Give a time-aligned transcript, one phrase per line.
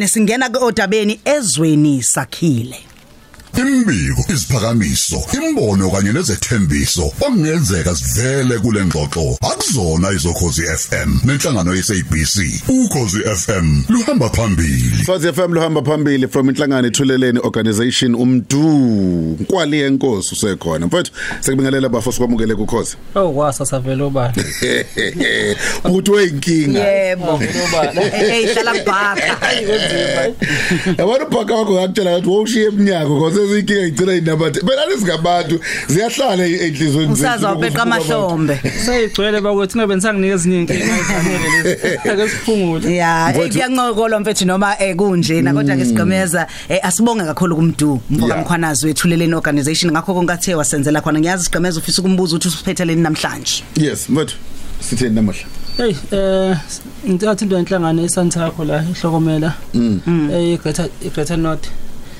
[0.00, 2.78] Nesingena kodabeni ezweni sakhile.
[3.56, 12.36] Imbiko, isiphakamiso, imbono kanye nezethembiso okungenzeka sivele kule ngxoxo akuzona izokhozi FM nenhlangano yeSABC.
[12.68, 15.04] Ukhozi FM luhamba phambili.
[15.06, 22.12] Fazi FM luhamba phambili from inhlangano ithuleleni organization umdu kwali yenkosi usekhona mfethu sekubingelela bafo
[22.12, 24.34] kwamukele kukhozi Oh kwasa savela ubani.
[25.84, 27.34] ukuthi weyinkinga Yebo.
[27.34, 28.00] Ubani.
[28.32, 29.36] Eyihlala kubhaka.
[30.98, 33.06] yabona ubhaka wakho ngakutshela ukuthi wawushiye eminyaka
[33.46, 38.60] because izinkinga igcina inabathe phela lesingabantu ziyahlala enhlizweni Usaza wabeqa amahlombe.
[38.86, 41.98] Sayigcwele bakwethu ngabe nisanginike ezinye inkinga ezifanele lezi.
[42.10, 42.96] Ake siphungule.
[42.96, 48.40] Ya, kuyanqokolwa mfethu noma eh kunjena kodwa ke sigqemeza eh, asibonge kakhulu kumdu mfoka Yeah.
[48.40, 53.62] mkhwanazi wethuleleni organization ngakho konke athe wasenzela khona ngiyazi sigqemeza ufisa ukumbuza ukuthi usiphetheleni namhlanje.
[53.76, 54.36] yes mfethu
[54.80, 55.44] sitheni namuhla
[55.76, 56.56] Hey eh
[57.08, 59.54] ngithatha into enhlangano esanthakho la ihlokomela.
[59.74, 61.68] Eh Greater Greater North.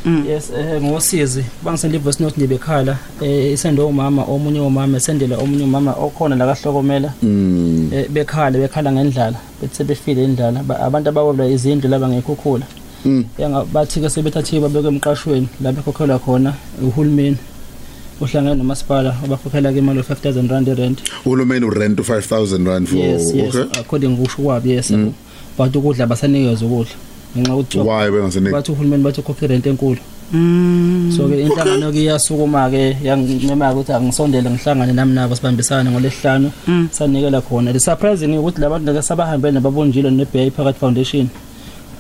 [0.07, 5.65] Yes eh ngosizi bangisendele voice note nje bekhala eh isendo umama omunye umama esendela omunye
[5.65, 7.13] umama okhona la kahlokomela.
[7.93, 10.63] Eh bekhala bekhala ngendlala bethi sebefile indlala.
[10.63, 12.65] Ba- abantu abawolwa izindlu laba ngekhukhula
[13.39, 17.37] yanga bathi ke sebethathiwe babeke emqashweni la bekhokhelwa khona uhulumeni.
[18.21, 23.55] Uhlangene nomasipala abakhokhela ke imali 5000 rand rent uhulumeni urent 5000 rand for yes yes
[23.55, 23.81] okay.
[23.81, 24.93] according kusho kwabi yes.
[25.59, 26.95] But ukudla basanikeza ukudla.
[27.37, 30.01] Ngenxa ukuthi why bengasenika bathi uhulumeni bathi ukhokhe rent enkulu.
[30.33, 31.13] Mm.
[31.15, 36.51] so ke inhlangano ke iyasukuma ke yangincema ukuthi angisondele ngihlangane nami nabo sibambisane ngolesihlanu
[36.91, 37.73] sanikela khona.
[37.73, 41.31] The surprising ukuthi labantu ke sabahambele nababonjilo neBay Phakathi Foundation.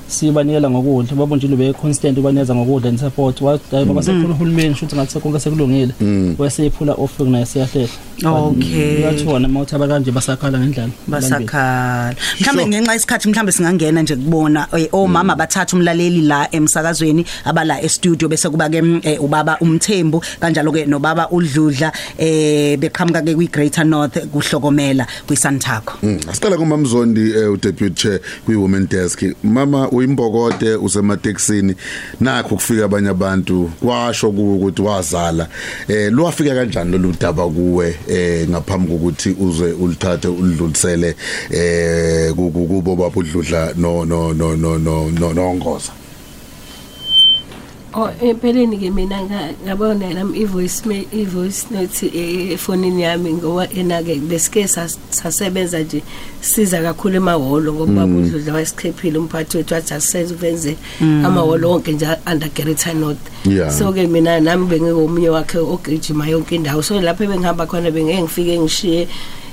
[0.09, 3.41] Sibanikela ngokudla babonjilo be constant ubaneza ngokudla and support.
[3.41, 5.93] Wathi baba sekhona uhulumeni shuthi ngathi konke sekulungile.
[6.39, 7.89] Waseyiphula off kunaye siyahlela
[8.25, 9.03] Okay.
[9.03, 12.15] bathona mawuthi abakanje basakhala ngendlala basakhala.
[12.41, 17.89] mhlambe ngenxa isikhathi mhlambe singangena nje kubona eh, omama bathatha umlaleli la emsakazweni abala e
[17.89, 23.35] studio bese kuba ke mm, eh, ubaba umthembu kanjalo ke nobaba udludla eh beqhamuka ke
[23.35, 29.23] kwi Greater North kuhlokomela kwisanthakho Mm, asiqala kumamzondi eh, udeputy chair kwi-women desk.
[29.43, 31.75] Mama uyimbokode usemateksini
[32.21, 35.49] nakho kufika abanye abantu kwasho kuwe ukuthi wazala
[35.89, 41.17] eh luwafika kanjani lolu daba kuwe eh ngaphambi kokuthi uze ulithathe ulidlulisele
[41.51, 45.93] eh ku- ku- kubo babudludla no no no no no no nongoza
[47.99, 53.71] Oh empeleni ke mina nga- ngabona nami ivoice me- ivoice note eh, efonini yami ngoba
[53.73, 56.03] enake besike sas- sasebenza nje
[56.41, 62.49] siza kakhulu emahholo ngoba ubudludla wayesikhephile umphathi wethu wathi asisenze uvenze amahholo onke nje under
[62.55, 63.71] Greater North Yeah.
[63.73, 66.83] so ke mina nami bengingomunye wakhe ogijima yonke indawo.
[66.83, 69.09] So lapho bengihamba khona bengeke ngifike ngishiye i-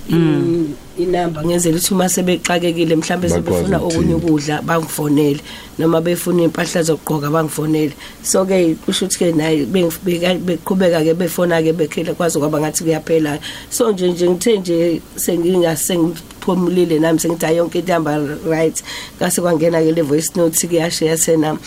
[0.09, 5.39] inamba ngenzela ukuthi uma sebexakekile mhlawumbe sebefuna okunye ukudla bangifonele.
[5.79, 7.93] Noma befuna impahla zokugqoka bangifonele.
[8.21, 13.39] So ke kusho ukuthi ke naye beqhubeka ke befona ke bekhela kwazi kwaba ngathi kuyaphela.
[13.69, 18.83] So nje nje ngithe nje sengingase ngiphumulile nami sengithi yonke into ihamba right.
[19.19, 21.57] Ngase kwangena ke le voice note ke yashiya sena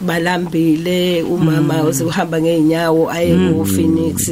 [0.00, 4.30] balambile umama usehamba ngeenyawo aye ku Phoenix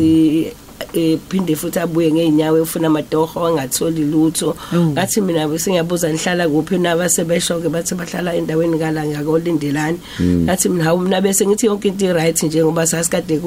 [0.99, 4.57] ephinde futhi abuye ngeenyawo ufuna amadoho angatholi lutho.
[4.75, 10.85] Ngathi mina bese ngiyabuza nihlala kuphi naba sebeshoke bathi bahlala endaweni kala ngakolindelani ngathi mina
[10.85, 13.41] hawu mina bese ngithi yonke into right njengoba sasikade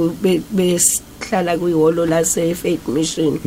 [1.22, 3.40] ku- be- behlala kuyiholo la se Faith Mission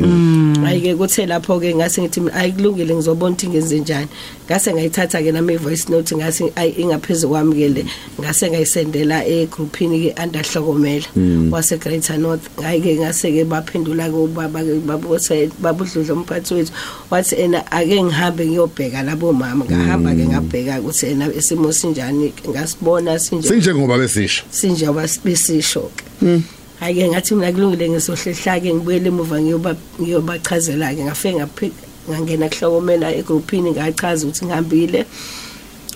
[0.65, 4.07] ayike kuthe lapho ke ngase ngithi mina ayikulungile ngizobona ukuthi ngenze njani.
[4.49, 7.85] Ngase ngayithatha ke nami voice note ngase ayi ingaphezulu kwami ke le
[8.21, 11.05] ngase ngayisendela e groupini ke andahlokomela
[11.51, 12.41] wase Greater North.
[12.59, 16.71] Ngayike ngase ke baphendula ke ubaba ke babose babudludla umphathi wethu.
[17.11, 19.65] Wathi ena ake ngihambe ngiyobheka labo mama.
[19.65, 22.33] Ngahamba ke ngabheka ukuthi ena isimo sinjani?
[22.49, 25.89] Ngasibona sinje sinjengoba besisho sinjengoba besisho
[26.21, 26.41] ke
[26.79, 31.67] hayi ngathi mina kulungile ngisohlehla ke ngibuyele emuva ngiyoba ngiyobachazela ke ngafike ngaphi
[32.09, 35.05] ngangena kuhlokomela egroupini ngachaza ukuthi ngihambile.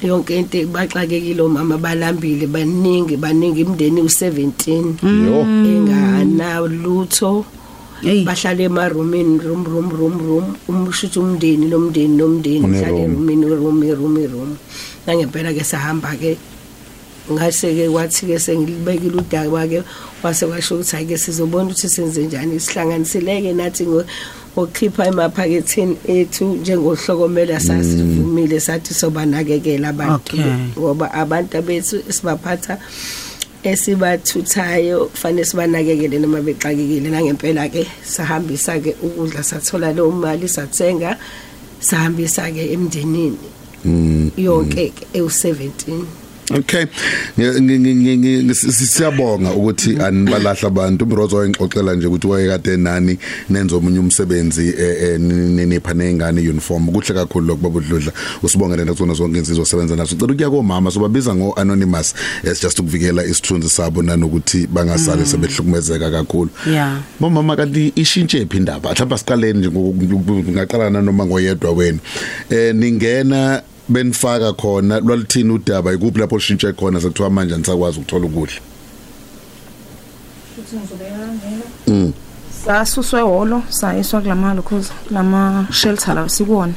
[0.01, 5.41] Yonke into baxakekile omama balambile baningi baningi imndeni u17 yo.
[5.43, 7.45] Engana lutho
[8.01, 8.23] Hey.
[8.23, 10.15] bahlala emarumini room room room.
[10.23, 13.11] Room umshuthi umndeni nomndeni nomndeni Une hlala room.
[13.11, 14.57] erumini room room room.
[15.05, 15.63] Ngempela ke
[17.29, 19.83] sahamba ke ngase ke kwathi ke sengilibekile udaba ke
[20.23, 24.03] wase kwasho ukuthi ake sizobona ukuthi senze njani isihlanganiseleke nathi ngo
[24.57, 30.43] okukhipha emaphakethini ethu njengohlokomela sasivumile sathi sobanakekela abantu Okay.
[30.77, 32.77] ngoba abantu abethu sibaphatha
[33.63, 37.09] esibathuthayo kufanele sibanakekele noma bexakekile.
[37.09, 41.17] Nangempela ke sahambisa ke ukudla sathola leyo mali sathenga
[41.79, 43.37] sahambisa ke emndenini.
[43.85, 46.18] Mm yonke ke ewu17
[46.51, 46.85] Okay.
[48.61, 51.05] Siyabonga ukuthi anibalahla abantu.
[51.05, 53.17] Umrozo wayengixoxela nje ukuthi wayekade nani
[53.49, 56.87] nenza omunye umsebenzi eh, eh, ni- ni- nipha nezingane uniform.
[56.87, 58.11] Kuhle kakhulu lokho babudludla.
[58.43, 60.15] Usibongele nakusona zonke insizwa osebenza nazo.
[60.15, 62.13] Cela ukuya komama sobabiza ngo anonymous.
[62.43, 66.49] It's just ukuvikela isithunzi sabo nanokuthi bangasale sebehlukumezeka kakhulu.
[66.67, 66.99] Yeah.
[67.19, 68.89] Bomama kanti ishintshe phi indaba?
[68.91, 71.99] Mhlawumbe siqaleni nje ngoku- ngaqala nanoma ngoyedwa wenu.
[72.49, 75.93] Eh ningena benifaka khona lwalithini udaba?
[75.93, 77.01] Ikuphi lapho shintshe khona?
[77.01, 78.61] Sekuthiwa manje anisakwazi ukuthola ukudla.
[82.65, 86.73] sasuswe holo sayiswa kulama lokhoza lama shelter la sikuwona.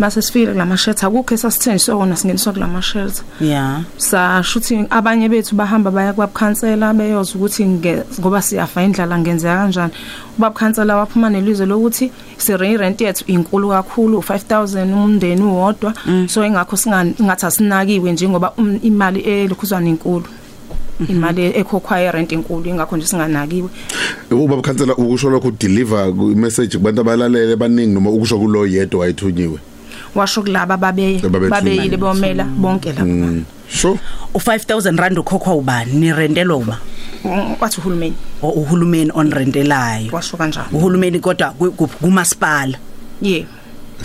[0.00, 3.82] Mase sifile kulama shelter akukho esasithenjiswe wona singeniswa kulama shelter yeah.
[3.96, 9.92] Sashuthi abanye bethu bahamba baya kwabukhansela beyoza ukuthi nge- ngoba siyafa indlala ngenzeka kanjani.
[10.38, 15.94] Ubabukhansela waphuma nelizwe lokuthi sire rent yethu inkulu kakhulu 5000 umndeni uwodwa.
[16.28, 20.24] So ingakho singathi asinakiwe njengoba um- imali elokhuzwana inkulu
[21.08, 23.68] imali ekhokhwayo rent inkulu ingakho nje singanakiwe.
[24.30, 29.58] Uba bukhansela ukusho lokho deliver message kubantu abalalele baningi noma ukusho kulo yedwa wayithunywe.
[30.14, 31.50] Washo kulaba babe Babethuna.
[31.50, 33.42] babeyile bomela bonke laba.
[33.68, 33.98] Sure.
[34.34, 36.78] u5000 rand ukhokhwa ubani ni rentelwa uba
[37.60, 38.14] wathi uhulumeni.
[38.42, 40.66] O- uhulumeni onrentelayo washo kanjalo.
[40.72, 42.78] Uhulumeni kodwa ku- ku- kumasipala.
[43.22, 43.44] Yeah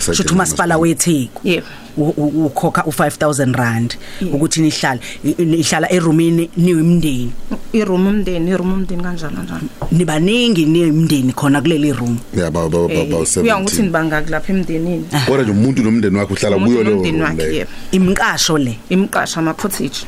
[0.00, 1.40] shothi umasipala weTheku
[1.96, 3.96] u- ukhokha u5000 rand
[4.32, 5.00] ukuthi nihlala
[5.38, 7.32] nihlala erumini niwimndeni
[7.72, 9.68] iroom umndeni iroom umndeni kanjalo kanjalo.
[9.92, 12.18] Nibaningi niwimndeni khona kuleli room.
[12.36, 13.82] Yeah ba ba ba ba Eh, kuya ngokuthi 17.
[13.82, 15.04] nibangaki lapha emndenini.
[15.26, 17.52] Kodwa nje umuntu nomndeni wakhe uhlala kuyo leyo.
[17.52, 18.76] yebo imqasho le.
[18.90, 20.04] Imqasha ama cottage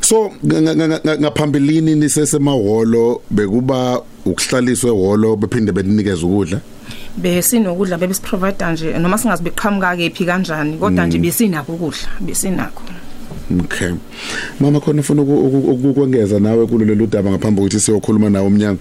[0.00, 6.60] So nga- nga- ngaphambilini nisesemahholo bekuba ukuhlaliswe ehholo bephinde beninikeze ukudla.
[7.16, 12.82] Besinokudla bebisiprovide nje noma singazi beqhamuka kephi kanjani kodwa nje besinako ukudla besinako
[13.60, 13.92] Okay.
[14.60, 18.80] Mama khona ufuna uku- uku- ukukwengeza nawe kulo lolu daba ngaphambi kokuthi siyokhuluma nawe umnyango.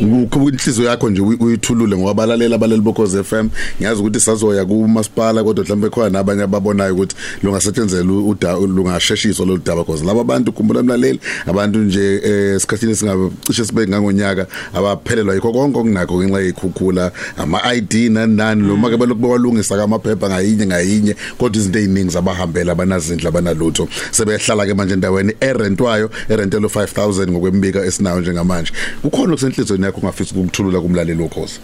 [0.00, 3.48] Ukho inhliziyo yakho nje uyi- uyithulule ngoba abalalela abaleli bokhoze FM
[3.78, 9.84] ngiyazi ukuthi sazoya kumasipala kodwa mhlawumbe khona nabanye ababonayo ukuthi lungasetshenzela uda lungasheshiswa lolu daba
[9.84, 15.52] cause laba bantu khumbula mlaleli abantu nje eh, esikhathini singabe cishe sibe ngangonyaka abaphelelwa yikho
[15.52, 21.16] konke okunakho ngenxa yekhukhula ama ID nani nani noma ke balokhu bewalungisa kamaphepha ngayinye ngayinye
[21.38, 23.88] kodwa izinto eziningi zabahambela abanazindla abanalutho.
[24.10, 28.72] Sebehlala ke manje endaweni erentwayo erentelo 5000 ngokwembika esinayo njengamanje.
[29.02, 31.58] Kukhona okusenhlizweni yakho ungafisa ukukuthulula kumlaleli wokhoza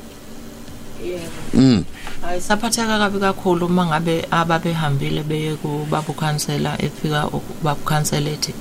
[2.22, 8.54] Hayi saphatheka kabi kakhulu uma ngabe ababehambile beye kubaba ukhansela efika ubaba ukhansela ethi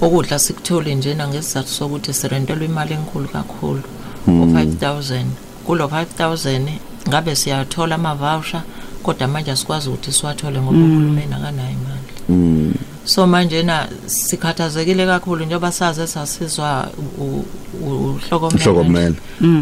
[0.00, 3.82] ukudla sikuthole njena ngesizathu sokuthi sirentelwe imali enkulu kakhulu
[4.28, 5.24] u5000
[5.66, 6.60] kulo 5000
[7.08, 8.62] ngabe siyathola ama voucher
[9.02, 12.74] kodwa manje asikwazi ukuthi siwathole ngoba uhulumeni akanayo imali.
[13.04, 17.44] So manje na sikhathazekile kakhulu njengoba saze sasizwa u-
[17.80, 18.70] u- uhlokomela.
[18.70, 19.14] Uhlokomela.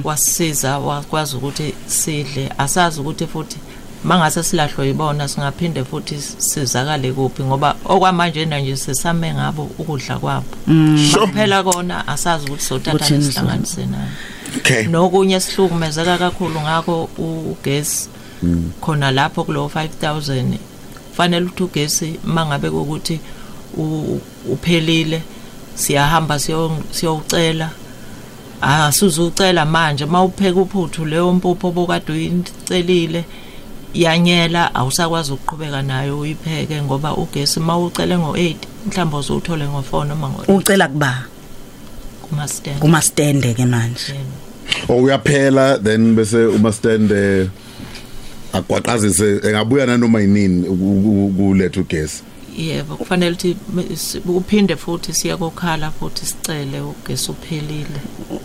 [0.04, 2.52] wasisiza wakwazi ukuthi sidle.
[2.58, 3.56] Asazi ukuthi futhi
[4.04, 10.44] mangase silahlwe yibona singaphinde futhi sizakale kuphi ngoba okwamanje na nje sesame ngabo ukudla kwabo.
[11.20, 14.08] Kuphela kona asazi ukuthi sothatha Kuthini nesihlanganise nayo
[14.56, 14.82] okay.
[14.86, 18.08] Nokunye sihlukumezeka kakhulu ngakho ugesi
[18.80, 20.42] khona lapho kulo 5000
[21.16, 23.20] fanele ukuthi ugesi mangabe ukuthi
[23.76, 24.20] u-
[24.52, 25.22] uphelile
[25.74, 27.70] siyahamba siyo- siyowucela.
[28.60, 33.24] Asuzucela manje mawupheka uphuthu leyo mpuphu obokade uyicelile
[33.94, 38.54] yanyela awusakwazi ukuqhubeka nayo uyipheke ngoba ugesi mawucele ngo8
[38.86, 41.24] mhlawumbe uzowuthole ngo4 noma ngo8 ucela kuba?
[42.22, 44.14] Kuma stand kuma stand ke manje
[44.88, 47.48] o uyaphela then bese uma stand eh,
[48.52, 50.66] agwaqazise engabuya nanoma yinini
[51.36, 52.22] kuletha ugesi.
[52.56, 53.56] Yebo kufanele ukuthi
[54.28, 58.00] uphinde futhi siye kokhala futhi sicele ugesi uphelile.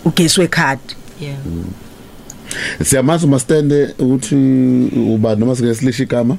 [0.05, 0.95] Ugesi wekhadi.
[1.21, 1.65] Yebo
[2.83, 4.35] siyamazi uma stand ukuthi
[5.13, 6.37] uba noma singeslisha igama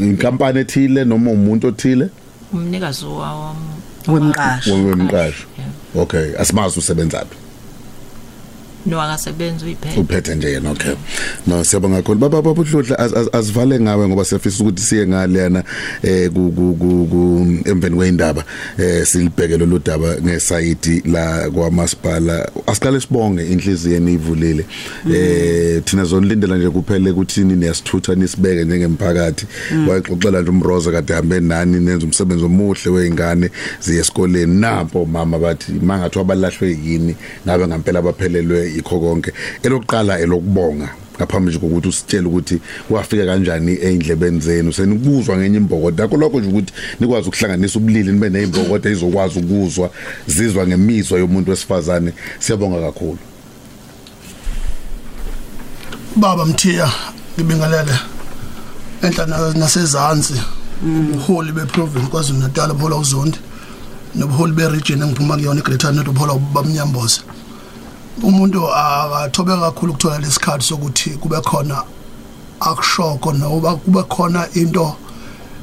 [0.00, 2.08] inkampani ethile noma umuntu othile?
[2.52, 3.56] Umnikazi wawo
[4.08, 5.46] wemqasho wemqasho
[5.94, 7.47] okay asimazi usebenzaphi no
[9.02, 10.00] akasebenzi uyiphethe.
[10.00, 10.92] Uphethe nje yena okay.
[11.46, 12.18] No siyabonga kakhulu.
[12.18, 15.64] Baba baba uhludla az- az- azivale ngawe ngoba siyafisa ukuthi siye ngalena
[16.02, 18.44] eh ku ku ku- ku emveni kweindaba
[18.78, 22.50] eh silibheke lolu daba ngesayidi la kwamasipala.
[22.66, 24.64] Asiqale sibonge inhliziyo enivulile
[25.14, 29.46] eh thina zonilindela nje kuphele ukuthi niyasithutha nisibeke njengemphakathi
[29.88, 34.60] wayixoxela nje umroza kade hambe nani nenza umsebenzi omuhle weingane ziye esikoleni.
[34.60, 37.16] Nampo mama bathi mangathi wabalahlwe yini
[37.46, 39.32] ngabe ngempela baphelelwe yikho konke.
[39.62, 46.16] Elokuqala elokubonga ngaphambi nje kokuthi usitshele ukuthi kwafika kanjani eindlebeni zenu senikuzwa ngenye imbokodo yakho
[46.16, 49.90] lokho nje ukuthi nikwazi ukuhlanganisa ubulili nibe nezimbokodo ezokwazi ukuzwa
[50.26, 52.12] zizwa ngemizwa yomuntu wesifazane.
[52.38, 53.18] Siyabonga kakhulu.
[56.16, 56.90] Baba mthiya
[57.34, 57.94] ngibingelele
[59.02, 60.34] enhla nasezantsi
[60.82, 63.38] ubuholi beprovince kwaZulu Natal ubuhola uZondi
[64.14, 67.20] nobuholi beregion engiphuma kuyona iGreater North ubuhola bamnyamboza
[68.22, 71.82] umuntu akathobe kakhulu ukuthola lesikhathi sokuthi kube khona
[72.60, 74.96] akushoko noba kube khona into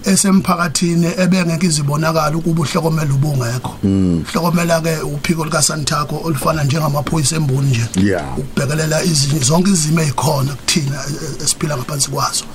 [0.05, 3.73] esemphakathini ebengeke izibonakala ukuba uhlokomela ubungekho.
[3.83, 7.85] Uhlokomela ke uphiko lika Santaco olufana njengamaphoyisa emboni nje.
[8.37, 12.45] Ukubhekelela izinto zonke izimo ezikhona kuthina e- esiphila ngaphansi kwazo.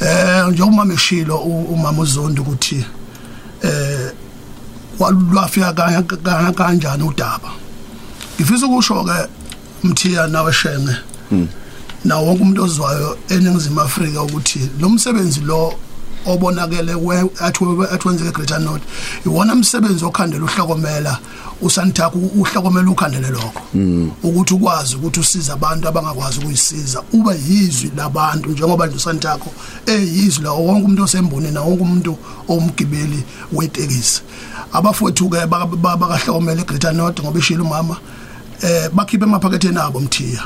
[0.00, 2.84] Eh njengoba meshilo umama uZondi ukuthi
[3.62, 4.10] eh
[4.98, 5.72] walwafika
[6.54, 7.63] kanjani udaba?
[8.36, 9.28] Ngifisa ukusho ke
[9.84, 10.96] mthiya nawe shenge
[12.04, 15.74] na wonke umuntu ozwayo eningizimu Afrika ukuthi lo msebenzi lo
[16.26, 18.82] obonakele we- athi we- athi wenzeke Greater North
[19.26, 21.18] iwona umsebenzi okhandela uhlokomela
[21.62, 23.62] usantaku uhlokomela ukhandele lokho.
[24.22, 29.50] Ukuthi ukwazi ukuthi usize abantu abangakwazi ukuyisiza ube yizwi labantu njengoba nje usantaku
[29.86, 33.22] eyizwi la wonke umuntu osembonini na wonke umuntu omgibeli
[33.52, 34.22] wetekisi.
[34.72, 37.96] Abafowethu ke bakahlokomela eGreater North ngoba ishilo umama
[38.64, 40.42] eh bakhiphe emaphaketheni abo mthiya.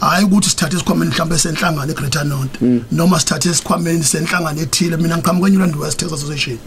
[0.00, 4.96] Hayi ukuthi sithathe isikhwameni mhlawumbe senhlangano eGreater North noma sithathe isikhwameni senhlangano ethile.
[4.96, 6.58] Mina ngiqhamuka kweNewland West Texas Association.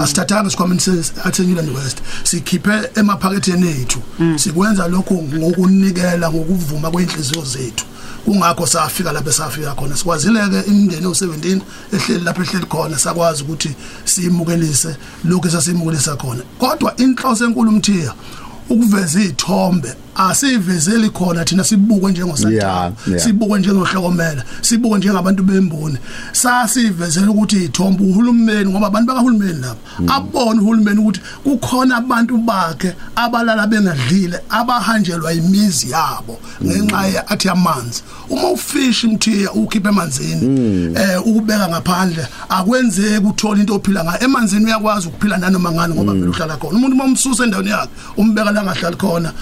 [0.00, 1.98] Asithathanga isikhwameni seNewland West.
[2.24, 4.00] Sikhiphe emaphaketheni ethu.
[4.36, 7.84] Sikwenza lokho ngokunikela ngokuvuma kweinhliziyo zethu.
[8.24, 9.96] Kungakho safika lapho safika khona.
[9.96, 11.60] Sikwazileke imindeni o17
[11.92, 12.98] ehleli lapho ehleli khona.
[12.98, 13.74] Sakwazi ukuthi
[14.04, 16.42] simukelise lokho esasimukelisa khona.
[16.58, 18.14] Kodwa inhloso enkulu umthiya
[18.70, 22.14] ukuveza izithombe asivezeli khona thina sibukwe
[22.50, 22.92] yeah.
[23.16, 25.98] sibukwe njengohlokomela sibukwe njengabantu bemboni.
[26.32, 33.66] Sasivezela ukuthi izithombe uhulumeni ngoba abantu bakahulumeni lapha abone uhulumeni ukuthi kukhona abantu bakhe abalala
[33.66, 41.68] bengadlile abahanjelwa imizi yabo ngenxa ya athi amanzi uma ufish mthiya ukhipha emanzini eh ukubeka
[41.68, 44.24] ngaphandle akwenzeki uthola into ophila ngayo.
[44.24, 46.78] Emanzini uyakwazi ukuphila nanoma ngani ngoba vele uhlala khona.
[46.78, 49.32] Umuntu uma umsusa endaweni yakhe umbeka la ngahlali khona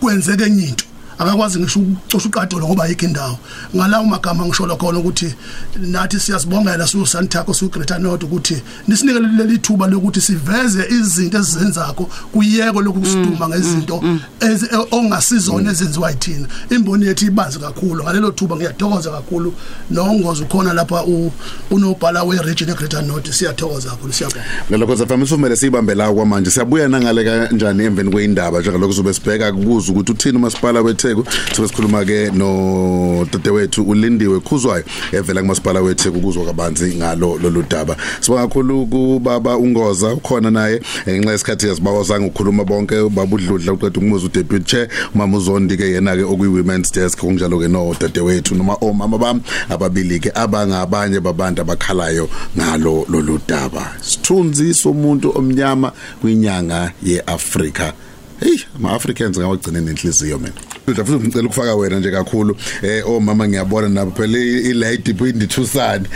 [0.00, 0.89] kwenzeke enye into.
[1.20, 3.38] Akakwazi ngisho ukucosha uqatolo ngoba ayikho indawo.
[3.76, 5.34] Ngalawo magama ngisho khona ukuthi
[5.80, 13.48] nathi siyasibongela siuSantaco siuGreater North ukuthi nisinike leli thuba lokuthi siveze izinto ezizenzako kuyeko lokusiduma
[13.48, 14.00] ngezinto
[14.40, 16.48] ezi- e- ongasizona ezenziwa yithina.
[16.70, 19.54] Imboni yethu ibanzi kakhulu ngalelo thuba ngiyathokoza kakhulu.
[19.90, 21.32] Nongozo khona lapha u-
[21.70, 24.44] unobhala weregion eGreater North siyathokoza kakhulu siyabonga.
[24.70, 26.50] Ngalokho safama sifumele sibambe la kwamanje.
[26.50, 31.09] Siyabuya nangale kanjani emveni kweindaba njengalokho sobe sibheka kukuza ukuthi uthini umasipala weTheku
[31.52, 37.96] sobe sikhuluma ke no dadewethu ulindiwe khuzwayo evela kumasipala weTheku kuzwa kabanzi ngalo lolu daba.
[38.20, 44.26] Sibonga kakhulu kubaba ungoza ukhona naye ngenxa yesikhathi yasibawa zange ukukhuluma bonke babudludla uqeda ukumuza
[44.26, 48.76] uDeputy Chair umama uZondi ke yena ke okuyi women's desk kunjalo ke no dadewethu noma
[48.80, 53.92] omama bami ababili ke abangabanye babantu abakhalayo ngalo lolu daba.
[54.00, 57.92] Sithunzi somuntu omnyama kwinyanga yeAfrika
[58.40, 60.52] hey ama Africans ngawagcina nenhliziyo mina.
[60.86, 65.48] Futhi futhi ngicela ukufaka wena nje kakhulu eh omama ngiyabona nabo phela i lady point
[65.48, 66.08] thusani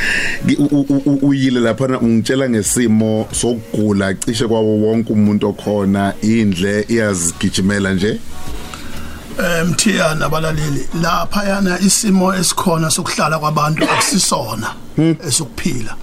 [1.22, 8.20] uyile lapha ungitshela ngesimo sokugula cishe kwawo wonke umuntu okhona indle iyazigijimela nje?
[9.60, 14.74] Emthiya nabalaleli lapha yana isimo esikhona sokuhlala kwabantu akusisona
[15.28, 15.96] esokuphila.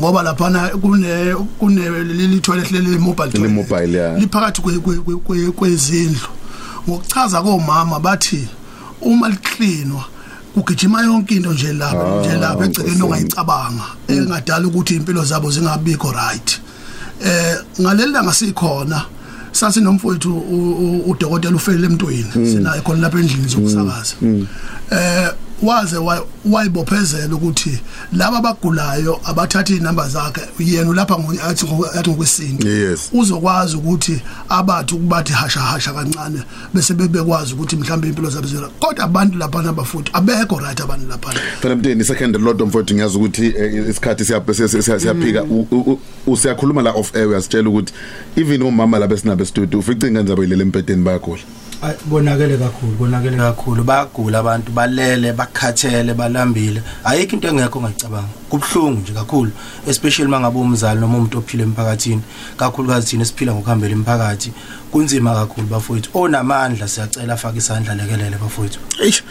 [0.00, 4.18] Ngoba lapha kune kune leli ehlele mobile Le mobile, yeah.
[4.18, 6.28] liphakathi kwe- kwe- kwe- kwe- kwezindlu.
[6.88, 8.48] Ngokuchaza komama bathi
[9.00, 10.04] uma liklinwa
[10.54, 16.60] kugijima yonke into nje lapha nje lapha egcekeni ongayicabanga engadala ukuthi impilo zabo zingabikho right.
[17.24, 19.02] Eh ngaleli langa sikhona
[19.52, 20.38] sathi nomfowethu
[21.06, 24.14] udokotela ufelele emntwini sinaye khona lapha endlini zokusakaza.
[24.90, 25.30] Eh
[25.66, 27.78] waze wa- wayibophezela ukuthi
[28.12, 32.68] laba abagulayo abathatha inamba zakhe yena ulapha ngo- athi ngo- athi ngokwesintu.
[32.68, 33.08] Yes.
[33.12, 36.42] uzokwazi ukuthi abathi ukubathi hasha hasha kancane
[36.74, 41.32] bese bebekwazi ukuthi mhlawumbe impilo zabo zira kodwa abantu lapha nabafuthi abekho right abantu lapha
[41.60, 45.42] phela mnteni second lot mfowethu ngiyazi ukuthi eh, isikhathi siyaphe siyaphika.
[45.42, 47.92] U- u- u- usiyakhuluma la off air uyasitshela ukuthi
[48.36, 51.63] even umama la besinabe studio ufica ingane zabo ilele empeteni bayagula Ay,
[52.06, 53.84] bonakele kakhulu bonakele kakhulu.
[53.84, 56.82] Bayagula abantu balele bakhathele balambile.
[57.04, 59.50] Ayikho into engekho ngicabanga kubhlungu nje kakhulu
[59.86, 62.22] especially mangabe umzali noma umuntu ophila emphakathini
[62.56, 64.52] kakhulukazi thina esiphila ngokuhambela imphakathi
[64.94, 66.10] kunzima kakhulu bafowethu.
[66.14, 68.78] Onamandla siyacela afake isandla lekelele bafowethu.
[69.02, 69.22] Eish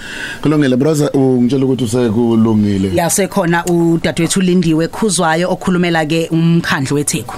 [0.42, 1.10] kulungile brother.
[1.13, 2.92] Ungitshela ukuthi usekulungile.
[2.96, 7.36] Yasekhona udadewethu Lindiwe Khuzwayo okhulumela ke umkhandlu weTheku.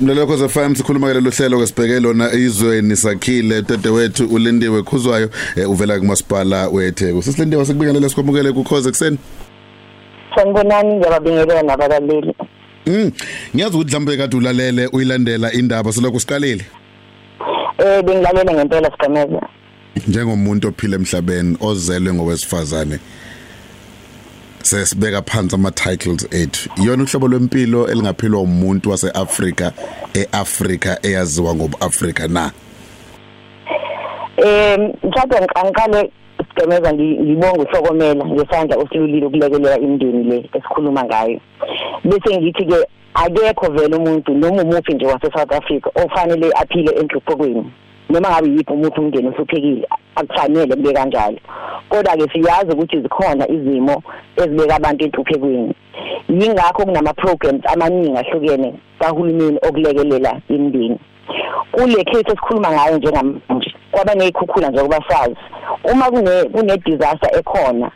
[0.00, 3.62] Mlalelo cause FM sikhuluma ke lelo hlelo kesibheke lona izweni sakhile.
[3.62, 7.22] Dadewethu ulindiwe khuzwayo eh, uvela kumasipala weTheku.
[7.22, 9.18] Sisilindiwe sikubingelele sikwamukele ku cause ekseni
[10.34, 12.34] Sanibonani ngiyababingelela nabalaleli.
[12.86, 13.12] Mm
[13.54, 16.64] ngiyazi ukuthi mhlambe kade ulalele uyilandela indaba selokhu siqalile
[17.78, 19.40] Eh bengilalela ngempela sigameza.
[20.08, 22.98] njengomuntu ophila emhlabeni ozelwe ngowesifazane
[24.62, 29.72] sesibeka phansi ama titles ethu iyona uhlobo lwempilo elingaphilwa umuntu waseAfrika
[30.14, 32.50] eAfrika eyaziwa ngobuAfrika na
[34.36, 36.10] Eh mthatha ngiqale
[36.54, 41.40] sigameza ngibonga uhlokomela ngesandla osilulile ukulekelela imindeni le esikhuluma ngayo.
[42.04, 42.78] Bese ngithi ke
[43.14, 47.64] akekho vele umuntu noma umuphi nje wase South Africa ofanele aphile enhluphekweni.
[48.12, 51.38] noma ngabe yiphi umuntu umndeni osuphekile akufanele kube kanjalo
[51.88, 54.02] kodwa ke siyazi ukuthi zikhona izimo
[54.36, 55.74] ezibeka abantu enhluphekweni
[56.28, 60.98] yingakho kunama programs amaningi ahlukene kahulumeni okulekelela imindeni
[61.72, 65.36] kule case esikhuluma ngayo njengamanje kwaba nezikhukhula njengoba sazi
[65.92, 67.90] uma kune kune disaster ekhona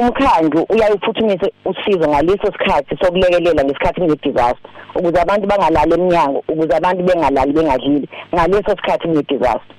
[0.00, 7.02] umkhandlu uyayiphuthumise usizo ngaleso sikhathi sokulekelela ngesikhathi kune disaster ukuze abantu bangalali eminyango ukuze abantu
[7.02, 9.76] bengalali bengadlili ngaleso sikhathi kune disaster.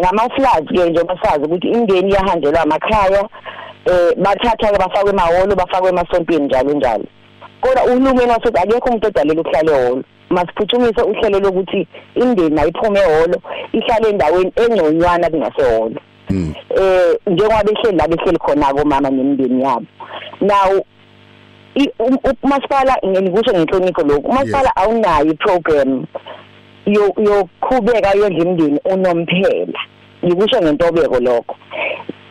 [0.00, 3.28] Ngama floods ke njengoba sazi ukuthi imindeni iyahanjelwa amakhaya
[3.86, 7.04] eh bathatha ke bafakwe emahholo bafakwe emasontweni njalo njalo.
[7.66, 13.42] Kodwa uhulumeni wasethi akekho umuntu odalela ukuhlala ehholo masiphuthumise uhlelo lokuthi imindeni ayiphume ehholo
[13.72, 19.86] ihlale endaweni engconywana kungasehholo eh njengoba behleli la behleli khona komama nemindeni yabo.
[20.40, 20.84] Now
[22.42, 26.06] umasipala ngikusho ngenhlonipho lokho umasipala awunayo iprogram
[26.86, 29.80] yoqhubeka yondla imindeni unomphela.
[30.24, 31.56] Ngikusho ngentobeko lokho.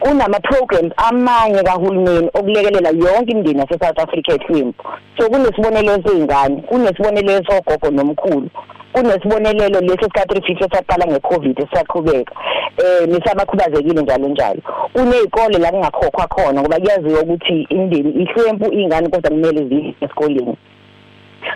[0.05, 4.83] Kunama programs amanye kahulumeni okulekelela yonke imindeni yase South Africa ehlwempu
[5.17, 8.49] so kunesibonelelo sezingane kunesibonelelo sogogo nomkhulu
[8.93, 12.33] kunesibonelelo leso sikhathi rifise saqala ngecovid esaqhubeka.
[12.77, 14.61] Eh nisabakhubazekile njalo njalo.
[14.93, 20.57] Kunezikole la kungakhokhwa khona ngoba kuyaziwa ukuthi imindeni ihlwempu ingane kodwa kumele ziye esikoleni.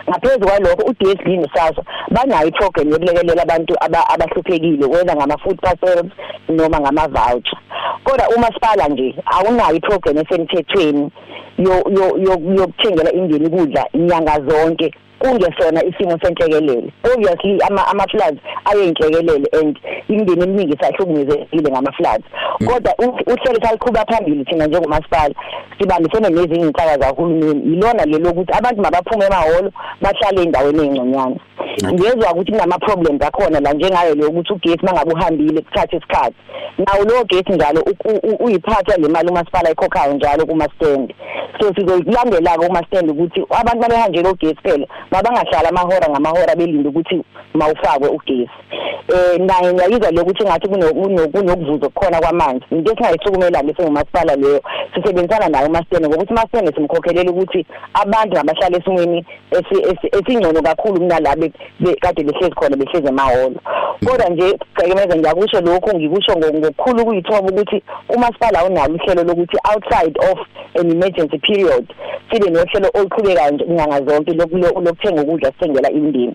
[0.08, 3.74] Ngaphezulu kwalokho uDSD noSASSA banayo iprogram yokulekelela abantu
[4.14, 6.12] abahluphekile wena ngama food parcels
[6.48, 7.58] noma ngama voucher
[8.04, 11.10] kodwa umasipala nje awunayo iprogram esemthethweni
[11.58, 11.74] yo
[12.56, 14.94] yokuthengela indeni ukudla inyanga zonke.
[15.20, 16.92] Kungesona isimo senhlekelele.
[17.04, 19.78] Obviously ama ama floods ayinhlekelele and
[20.08, 22.24] imindeni eminingi sahlukumezekile ngama floods.
[22.66, 22.94] Kodwa
[23.26, 25.34] uhlelo saliqhuba phambili thina njengomasipala
[25.78, 31.36] sibambisene nezinye inhlaka zahulumeni yilona lelo ukuthi abantu mabaphume emahholo bahlale endaweni engconywana
[31.92, 36.36] ngiyezwa ukuthi kunama problems akhona la njengayo le ukuthi ugesi mangabe uhambile kuthatha isikhathi
[36.78, 37.84] nawo lo gesi njalo
[38.40, 41.14] uyiphatha le mali umasipala ikhokhayo njalo kuma stand
[41.60, 47.24] so sizoyilandela ke uma stand ukuthi abantu babehanjele ugesi phela mabangahlala amahora ngamahora belinde ukuthi
[47.54, 48.50] mawufakwe ugesi.
[49.08, 52.64] Eh naye ngiyayizwa lokuthi ngathi kunokuvuza okukhona kwamanzi.
[52.70, 54.62] Into esingayisukumela ke sengumasipala leyo
[54.94, 59.26] sisebenzisana naye umasitene ngokuthi umasitene simkhokhelela ukuthi abantu abahlala esimweni
[60.12, 61.52] esingcono kakhulu kunalabe
[62.00, 63.60] kade behlezi khona behlezi emahholo.
[64.04, 70.38] Kodwa nje cekemeza ngiyakusho lokhu ngikusho ngokukhulu kuyithoba ukuthi umasipala unalo uhlelo lokuthi outside of
[70.80, 71.84] an emergency period
[72.30, 76.34] sibe nohlelo oluqhubekayo nyanga zonke lokuthenga ukudla sithengela imindeni.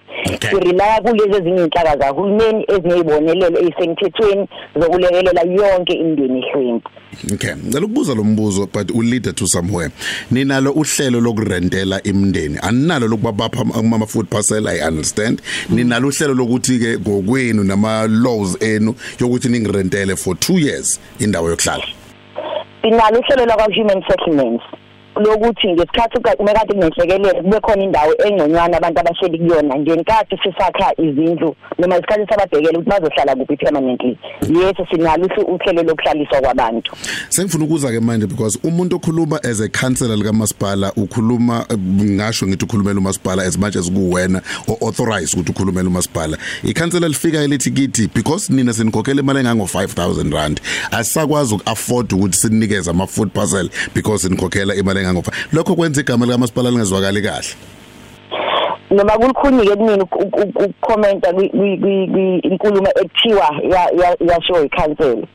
[0.49, 6.89] Sirelaya kulezi ezinye inhlaka zahulumeni ezinezibonelelo ezisemthethweni zokulekelela yonke imindeni ehlwempu.
[7.33, 7.55] Okay.
[7.55, 9.91] Ngicela ukubuza lo mbuzo but u lead to somewhere.
[10.31, 12.57] Ninalo uhlelo lokurentela imindeni.
[12.61, 14.79] Aninalo lokubapha ama food parcel i
[15.15, 15.41] understand.
[15.69, 21.83] Ninalo uhlelo lokuthi ke ngokwenu nama laws enu yokuthi ningirentele for 2 years indawo yokuhlala.
[22.83, 24.63] Inalo uhlelo lakwa human settlements.
[25.15, 31.97] Lokuthi ngesikhathi kumekade kunenhlekelele kube khona indawo engconywana abantu abahleli kuyona ngenkathi sisakha izindlu noma
[31.97, 34.17] isikhathi sababhekela ukuthi bazohlala kuphi permanently.
[34.49, 36.95] Yes sinalo uhlelo lokuhlaliswa kwabantu.
[37.29, 41.65] Sengifuna ukuza ke manje because umuntu okhuluma as a councillor lika masipala ukhuluma
[42.01, 46.37] ngasho ngithi ukhulumela umasipala as much as kuwena o authorize ukuthi ukhulumela umasipala.
[46.63, 52.91] Ikhansela lifika elithi kithi because nina sinikhokhela imali engango 5000 rand asisakwazi ukuafford ukuthi sinikeze
[52.91, 57.55] ama food parcel because sinikhokhela imali engangofa lokho kwenza igama lika masipala lingezwakali kahle
[58.91, 63.47] noma kulikhunike kumina ukukhomenta kwinkulumo ekuthiwa
[64.29, 65.27] yasho ikhansela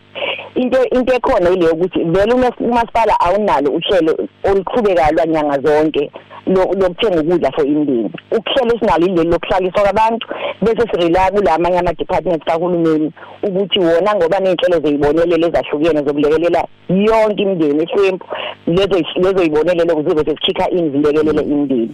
[0.54, 6.10] into into ekhona ile ukuthi vele umas- umasipala awunalo uhlelo oluqhubekayo lwanyanga zonke
[6.46, 8.10] lo- lokuthenga ukudla for imindeni.
[8.30, 10.26] Ukuhlelo esinalo ileli lokuhlaliswa kwabantu
[10.62, 17.82] bese sirela kula amanye ama-departments kahulumeni ukuthi wona ngoba ney'nhlelo zeyibonelelo ezahlukene zokulekelela yonke imindeni
[17.82, 18.26] ehlwempu
[18.66, 21.90] lezo lezoyibonelelo zibe sesikhipha ini zilekelele imindeni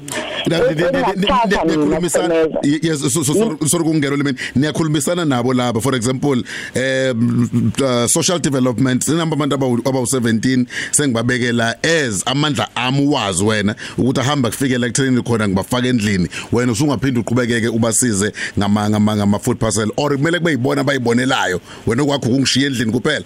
[0.47, 2.59] Na- ni- ni- ni- ni- Engingakuthatha mina, niyakhulumisana Gcemeza.
[2.63, 5.81] Ye- yes so- so- so- sorry kungena lemini niyakhulumisana nabo laba.
[5.81, 6.43] For example
[6.77, 14.21] um uh, social development sinamba abantu abawu abawu17 sengibabekela as amandla ami wazi wena ukuthi
[14.21, 16.29] ahamba kufikela ekutheni khona ngibafaka endlini.
[16.53, 21.61] Wena usungaphinde uqhubekeke ubasize ngama ngama ngama food parcel or kumele kube yibona abayibonelayo.
[21.87, 23.25] Wena okwakho kungishiya endlini kuphela.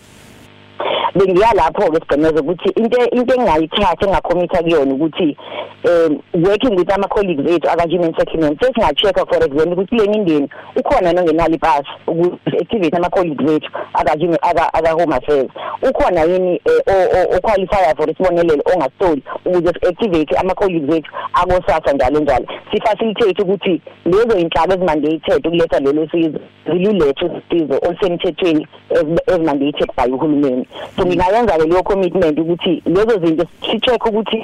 [1.15, 5.37] Bengiya lapho ke sigcemeza ukuthi into into engayithatha engakhomitha kuyona ukuthi
[5.85, 10.07] um working with ama colleagues ethu aka human settlement sesinga check for example ukuthi le
[10.09, 15.49] mindeni ukhona nongenali pass ukuthi activate ama colleagues ethu aka human aka aka home affairs.
[15.83, 21.11] Ukhona yini eh, o- o- o qualify for isibonelelo ongasoli ukuze activate ama colleagues ethu
[21.33, 22.47] akosasa njalo njalo.
[22.73, 30.13] Si facilitate ukuthi lezo inhlaba ezimandated ukuletha lelo sizo zilulethe usizo olusemthethweni ezi- ezimandated by
[30.13, 30.67] uhulumeni.
[31.01, 34.37] So ngingayenza ke leyo commitment ukuthi lezo zinto si-check ukuthi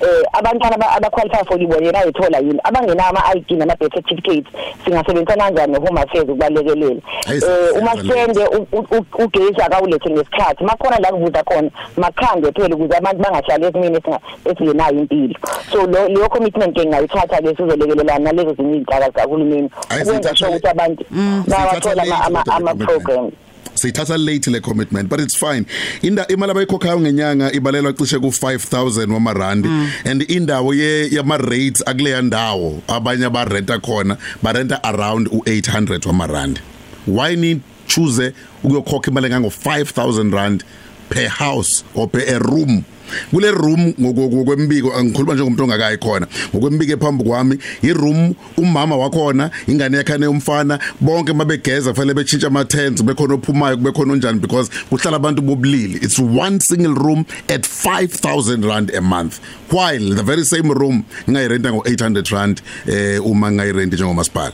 [0.00, 2.60] eh abantwana aba- aba-qualify for libonela ayithola yini?
[2.64, 4.46] Abangenawo ama-ID nama-birth certificate
[4.84, 10.64] singasebenzisana kanjani ne-home affairs ukubalekelela Hayi, eh uma siyazenza sende u- u- ugesi akawulethe ngesikhathi
[10.64, 15.34] makhona la kuvuza khona makhange phela ukuze abantu bangahlali esimeni esinga- esingenayo impilo.
[15.72, 20.50] So lo- leyo commitment ke ngingayithatha-ke sizolekelelana nalezo zinye iy'nhlaka zikahulumeni Hayi, ukwenza siyithatha sure
[20.50, 22.90] le- ukuthi abantu Siyithatha bawathola late ama- kodwa le ama- commitment.
[22.90, 23.32] ama-programs
[23.76, 25.66] siyithatha late le commitment but it's fine.
[26.02, 29.68] Inda imali abayikhokhayo ngenyanga ibalelwa cishe ku 5000 wamarandi.
[30.04, 36.06] And indawo ye yama rates akuleya ndawo abanye ba renta khona ba renta around u800
[36.06, 36.60] wamarandi.
[37.06, 38.32] Why need choose
[38.64, 40.64] ukuyokhokha imali ngango 5000 rand
[41.08, 42.84] per house or per a room?
[43.30, 46.26] Kule room ngokwembiko angikhuluma njengomuntu ongakayi khona.
[46.54, 52.64] Ngokwembiko ephambi kwami i room umama wakhona ingane yakhe umfana bonke mabegeza kufanele bechintsha ama
[52.64, 56.02] tents bekhona ophumayo bekhona onjani because kuhlala abantu bobulili.
[56.02, 59.40] It's one single room at 5000 rand a month.
[59.70, 64.52] While the very same room ngayirenta ngo 800 rand eh uma ngayirenta njengomasipala.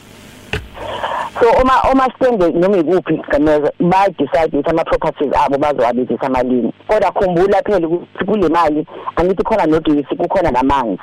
[1.43, 6.73] So uma uma sitende noma ikuphi gameza ba decide ukuthi ama properties abo bazowabizisa amalini
[6.89, 11.03] kodwa khumbula phela ukuthi kule mali angithi khona nogesi kukhona namanzi.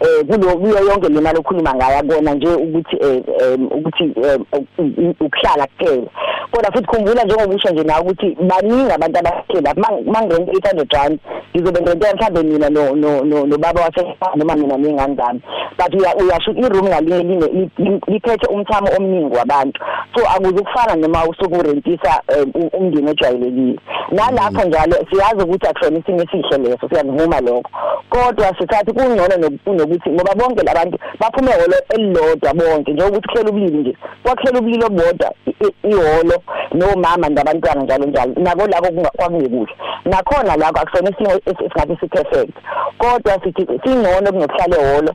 [0.00, 4.44] Eh kulo kuyo yonke le mali okhuluma ngayo akona nje ukuthi eh em, ukuthi em,
[4.78, 6.06] u- ukuhlala kuphela.
[6.50, 9.74] Kodwa futhi khumbula njengoba usho nje nawe ukuthi baningi abantu abaphela
[10.06, 11.18] mangirente 800 rand
[11.56, 15.40] ngizobe ngirente mhlambe mina no no no no baba wase noma mina nengane zami.
[15.78, 19.80] But uya uyasho i-room ngalinye line li- li- liphethe umthamo omningi wabantu.
[20.14, 23.78] So akuze ukufana noma usukurentisa um, u- umndeni ojwayelekile.
[24.10, 27.70] Nalapho njalo siyazi ukuthi akusona isimo esihle leso siyakuvuma lokho.
[28.10, 33.78] Kodwa sithatha kungcono noku- kunokuthi ngoba bonke labantu baphume ehholo elilodwa bonke njengokuthi kuhlela ubulili
[33.78, 33.96] nje.
[34.22, 36.36] Kwakuhlela ubulili obodwa i- i- ihholo
[36.72, 38.32] nomama nabantwana njalo njalo.
[38.36, 39.72] Nako lako kunga- kwakungekuhle
[40.04, 42.54] nakhona lakho akusona isimo esi- esingathi si-perfect.
[42.98, 45.12] Kodwa sithi singcono kunokuhlala ehholo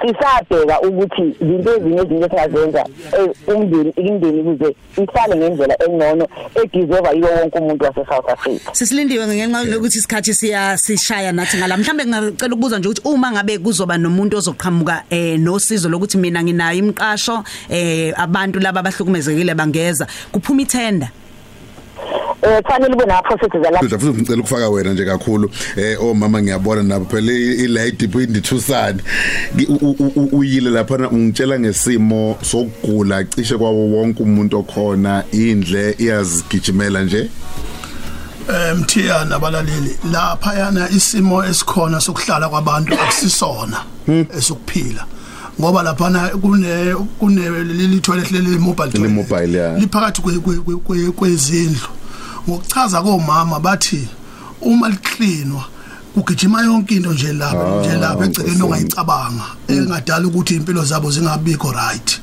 [0.00, 2.84] sisabheka ukuthi zinto ezinye ezinye esingazenza
[3.18, 8.70] eh, umndeni imindeni ukuze ihlale ngendlela engcono ediserva yiwo wonke umuntu wase-south africa.
[8.72, 11.76] Sisilindiwe ngenxa yokuthi isikhathi siya sishaya nathi ngala.
[11.76, 16.78] Mhlambe ngicela ukubuza nje ukuthi uma ngabe kuzoba nomuntu ozoqhamuka eh nosizo lokuthi mina nginayo
[16.78, 21.10] imqasho eh abantu laba abahlukumezekile bangeza kuphuma ithenda?
[22.42, 25.50] Eh kufanele ube na processes ala Futhi futhi ngicela ukufaka wena nje kakhulu.
[25.76, 29.00] Eh omama ngiyabona nabo phela i light point ithusana
[30.32, 37.30] uyile lapha ungitshela ngesimo sokugula cishe kwawo wonke umuntu okhona indle iyazigijimela nje?
[38.70, 43.82] Emthiya nabalaleli lapha yana isimo esikhona sokuhlala kwabantu akusisona
[44.38, 45.06] esokuphila.
[45.60, 49.78] Ngoba lapha kune kune leli toilet leli mobile Le mobile, yeah.
[49.78, 51.88] liphakathi kwe- kwe- kwe- kwe- kwezindlu.
[52.48, 54.08] Ngokuchaza komama bathi
[54.60, 55.64] uma liklinwa
[56.14, 62.20] kugijima yonke into nje lapha nje lapha egcekeni ongayicabanga engadala ukuthi impilo zabo zingabikho right.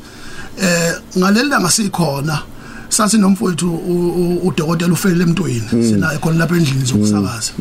[0.62, 2.40] Eh ngaleli langa sikhona
[2.90, 3.76] sasi nomfowethu
[4.44, 7.52] udokotela ufelele emntwini sinaye khona lapha endlini zokusakaza.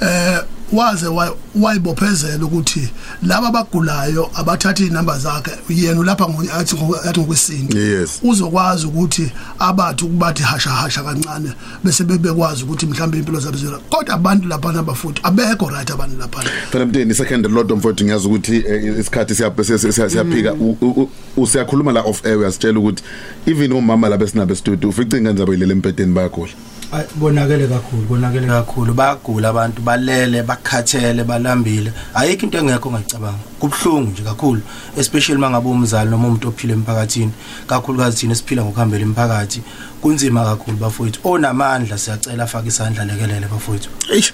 [0.00, 0.40] Eh
[0.72, 2.88] waze wa- wayibophezela ukuthi
[3.22, 6.24] laba abagulayo abathatha inamba zakhe yena lapha
[6.58, 7.78] athi athi ngokwesintu.
[7.78, 8.20] Yes.
[8.22, 11.52] uzokwazi ukuthi abathi ukubathi hasha hasha kancane
[11.84, 13.78] bese bebekwazi ukuthi mhlawumbe impilo zabo zira.
[13.90, 18.56] Kodwa abantu lapha nabafuthi abekho right abantu lapha phela mnteni second lot mfowethu ngiyazi ukuthi
[18.68, 20.52] eh, isikhathi siyaphe siyaphika.
[20.52, 23.02] U- u- u- usiyakhuluma la off air uyasitshela ukuthi
[23.46, 26.52] even umama la besinabe studio ufica ingane zabo ilele empedeni bayagula
[26.85, 26.85] Ay,
[27.16, 28.94] bonakele kakhulu bonakele kakhulu.
[28.94, 31.92] Bayagula abantu balele bakhathele balambile.
[32.14, 34.62] Ayikho into engekho ngicabanga kubhlungu nje kakhulu
[34.96, 37.32] especially mangabe umzali noma umuntu ophila emphakathini.
[37.66, 39.62] Kakhulukazi thina esiphila ngokuhambela imphakathi
[40.06, 41.20] kunzima kakhulu bafowethu.
[41.24, 43.90] Onamandla siyacela afake isandla lekelele bafowethu.
[44.12, 44.32] Eish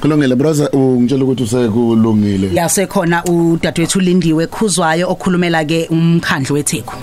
[0.00, 0.68] kulungile brother.
[0.72, 2.54] Ungitshela ukuthi usekulungile.
[2.54, 6.94] Yasekhona udadewethu Lindiwe khuzwayo okhulumela ke umkhandlu weTheku.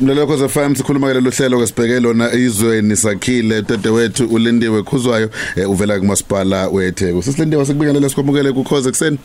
[0.00, 3.62] Mlalelo cause FM sikhuluma ke lelo hlelo ke sibheke lona izweni sakhile.
[3.62, 7.22] Dadewethu ulindiwe khuzwayo eh, uvela kumasipala weTheku.
[7.22, 9.18] Sisilindiwe sikubingelele sikwamukele ku cause ekseni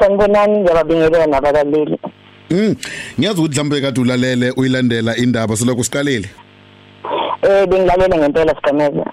[0.00, 1.98] sanibonani ngiyababingelela nabalaleli.
[2.50, 2.74] Mm
[3.18, 6.28] ngiyazi ukuthi mhlambe kade ulalele uyilandela indaba selokhu siqalile.
[7.42, 9.04] Eh bengilalela ngempela sigameza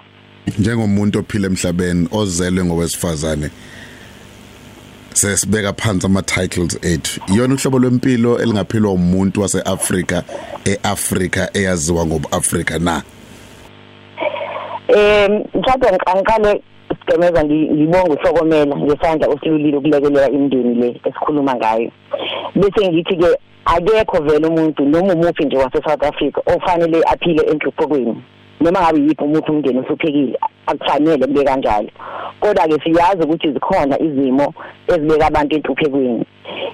[0.59, 3.49] njengomuntu ophila emhlabeni ozelwe ngowesifazane
[5.13, 7.21] sesibeka phansi ama titles ethu.
[7.33, 10.23] Iyona uhlobo lwempilo elingaphilwa umuntu waseAfrika
[10.65, 13.03] eAfrika eyaziwa ngobuAfrika na?
[14.87, 16.61] Eh mthatha ngiqale
[17.05, 21.91] sigameza ngibonga uhlokomela ngesandla osilulile ukulekelela imndeni le esikhuluma ngayo.
[22.55, 23.29] Bese ngithi ke
[23.65, 28.21] akekho vele umuntu noma umuphi nje wase South Africa ofanele aphile enhluphekweni.
[28.61, 31.89] Noma ngabe yiphi umuntu umndeni osuphekile akufanele kube kanjalo.
[32.39, 34.53] Kodwa ke siyazi ukuthi zikhona izimo
[34.87, 36.25] ezibeka abantu enhluphekweni.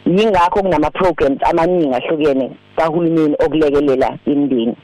[0.05, 4.75] Yingakho kunama programs amaningi ahlukene kahulumeni okulekelela imndeni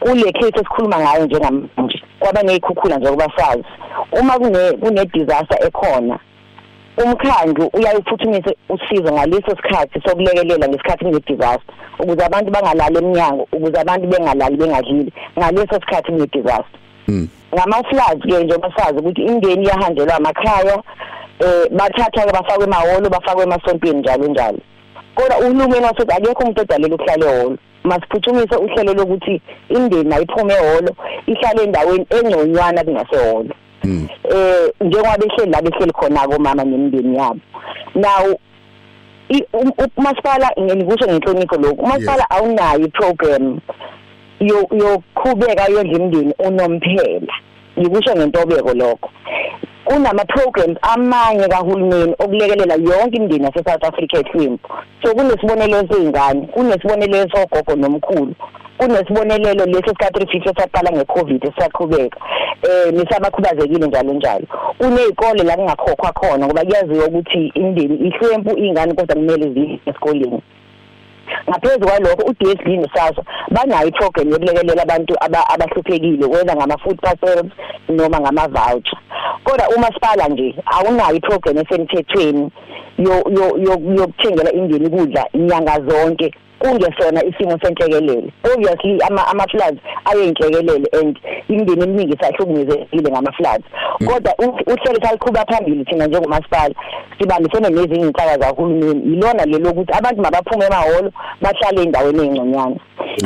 [0.00, 3.64] kule case esikhuluma ngayo njengamanje kwaba nezikhukhula njengoba sazi
[4.20, 6.18] uma kune kune disaster ekhona
[6.96, 14.06] umkhandlu uyayiphuthumise usizo ngaleso sikhathi sokulekelela ngesikhathi kune disaster ukuze abantu bangalali eminyango ukuze abantu
[14.06, 16.78] bengalali bengadlili ngaleso sikhathi kune disaster.
[17.54, 20.82] Ngama floods ke njengoba sazi ukuthi imndeni yahanjelwa amakhaya
[21.40, 24.58] eh bathatha ke bafakwe emahholo bafakwe emasontweni njalo njalo.
[25.14, 27.58] Kodwa uhulumeni wasethi akekho umuntu odalela ukuhlala ehholo.
[27.84, 35.92] Masiphuthumise uhlelo lokuthi imndeni ayiphume ehholo ihlale endaweni engconywana kunasehholo eh njengoba behleli la behleli
[35.92, 37.40] khona komama nemindeni yabo.
[37.94, 38.38] Now
[39.96, 43.58] umasipala ngikusho ngenhlonipho lokho umasipala awunayo iprogram
[44.40, 47.34] yoqhubeka yondla imindeni unomphela.
[47.78, 49.10] Ngikusho ngentobeko lokho.
[49.92, 54.68] Kunama programs amanye kahulumeni okulekelela yonke imindeni yase South Africa ehlwempu
[55.02, 58.34] so kunesibonelelo sezingane kunesibonelelo sogogo nomkhulu
[58.78, 62.20] kunesibonelelo leso sika 350 saqala ngeCovid esaqhubeka.
[62.62, 64.46] Eh nisabakhubazekile njalo njalo.
[64.78, 70.42] Kunezikole la kungakhokhwa khona ngoba kuyaziwa ukuthi imindeni ihlwempu ingane kodwa kumele ziye esikoleni.
[71.48, 75.14] Ngaphezulu kwalokho uDSD neSASSA banayo iprogram yokulekelela abantu
[75.54, 77.52] abahluphekile whether ngama food parcels
[77.88, 78.98] noma ngama voucher
[79.44, 82.50] kodwa umasipala nje awunayo iprogram esemthethweni
[82.98, 83.24] yo
[83.96, 86.34] yokuthengela indeni ukudla inyanga zonke.
[86.62, 88.32] Kungesona isimo senhlekelele.
[88.44, 93.64] Obviously ama ama floods ayinhlekelele and imindeni eminingi sahlukumezekile ngama floods.
[94.06, 94.34] Kodwa
[94.66, 96.74] uhlelo saliqhuba phambili thina njengomasipala
[97.18, 102.76] sibambisene nezinye inhlaka zahulumeni yilona lelo ukuthi abantu mabaphume emahholo bahlale endaweni ezingconyana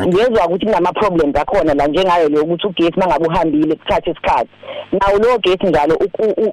[0.07, 4.51] ngezwe ukuthi kunama problems akhona la njengayo le ukuthi ugesi mangabe uhambile kuthatha isikhathi.
[4.93, 5.99] Nawo lo gesi njalo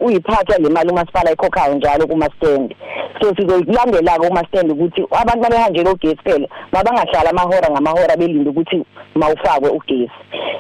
[0.01, 2.75] uyiphatha le mali umasipala ikhokhayo njalo kuma stand
[3.21, 8.85] so sizoyilandela ke kuma stand ukuthi abantu babehanjela ugesi phela mabangahlala amahora ngamahora belinde ukuthi
[9.15, 10.19] mawufakwe ugesi.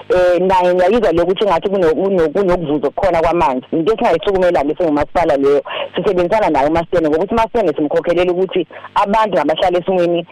[0.09, 5.63] Eh naye ngiyizwa lokuthi ngathi kunokuvuza okukhona kwamanzi into esingayisukumela ke sengumasipala leyo
[5.95, 10.25] sisebenzisana naye umasitene ngokuthi umasitene simkhokhelela ukuthi abantu abahlala esimweni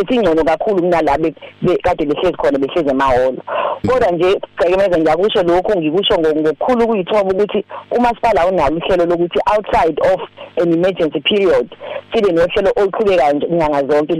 [0.00, 1.34] esingcono kakhulu kunalabe
[1.82, 3.42] kade behlezi khona behlezi emahholo
[3.86, 10.20] kodwa nje cekemeza ngiyakusho lokhu ngikusho ngokukhulu kuyithoba ukuthi umasipala unalo uhlelo lokuthi outside of
[10.62, 11.66] an emergency period
[12.12, 14.14] sibe nohlelo oluqhubekayo nje inyanga zonke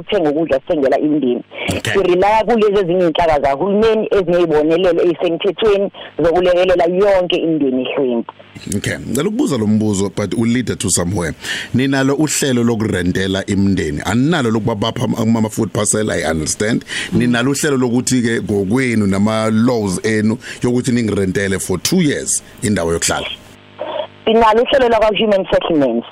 [0.00, 1.42] lokuthenga ukudla sithengela imindeni.
[1.92, 8.32] Sirelaya kulezi ezinye inhlaka zahulumeni ezinezibonelelo ezisemthethweni zokulekelela yonke imindeni ehlwempu.
[8.76, 8.98] Okay.
[8.98, 11.34] Ngicela ukubuza lo mbuzo but u lead to somewhere.
[11.74, 14.00] Ninalo uhlelo lokurentela imindeni.
[14.04, 16.84] Aninalo lokubapha ama food parcel i understand.
[17.12, 23.26] Ninalo uhlelo lokuthi ke ngokwenu nama laws enu yokuthi ningirentele for 2 years indawo yokuhlala.
[24.24, 26.06] Sinalo uhlelo lakwa human settlements.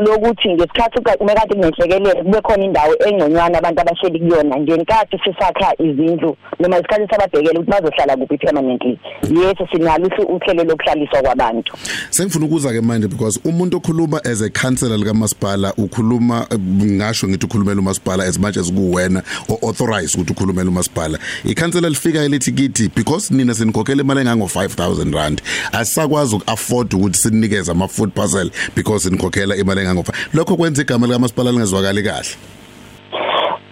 [0.00, 6.78] Lokuthi ngesikhathi kumekade kunenhlekelele kube khona indawo engconywana abantu abahleli kuyona ngenkathi sisakha izindlu noma
[6.78, 8.98] isikhathi sababhekela ukuthi bazohlala kuphi permanently.
[9.30, 11.72] Yes sinalo uhlelo lokuhlaliswa kwabantu.
[12.10, 16.46] Sengifuna ukuza ke manje because umuntu okhuluma as a councillor lika masipala ukhuluma
[16.82, 21.18] ngasho ngithi ukhulumela umasipala as much as kuwena o authorize ukuthi ukhulumela umasipala.
[21.44, 27.72] Ikhansela lifika elithi kithi because nina sinikhokhela imali engango 5000 rand asisakwazi ukuafford ukuthi sinikeze
[27.72, 32.36] ama food parcel because sinikhokhela imali engangofa lokho kwenza igama lika masipala lingezwakali kahle.